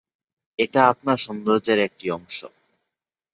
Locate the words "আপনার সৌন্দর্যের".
0.87-1.79